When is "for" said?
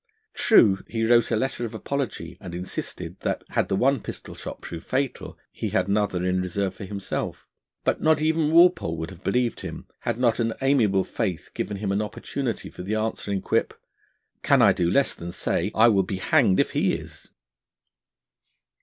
6.73-6.85, 12.71-12.81